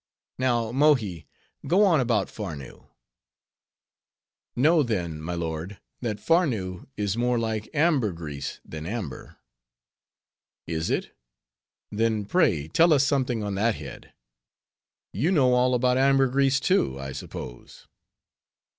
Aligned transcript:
"Now, 0.39 0.71
Mohi, 0.71 1.27
go 1.67 1.85
on 1.85 1.99
about 1.99 2.27
Farnoo." 2.27 2.87
"Know, 4.55 4.81
then, 4.81 5.21
my 5.21 5.35
lord, 5.35 5.79
that 6.01 6.19
Farnoo 6.19 6.87
is 6.97 7.15
more 7.15 7.37
like 7.37 7.69
ambergris 7.71 8.59
than 8.65 8.87
amber." 8.87 9.37
"Is 10.65 10.89
it? 10.89 11.15
then, 11.91 12.25
pray, 12.25 12.67
tell 12.67 12.93
us 12.93 13.05
something 13.05 13.43
on 13.43 13.53
that 13.53 13.75
head. 13.75 14.11
You 15.13 15.31
know 15.31 15.53
all 15.53 15.75
about 15.75 15.99
ambergris, 15.99 16.59
too, 16.59 16.99
I 16.99 17.11
suppose." 17.11 17.85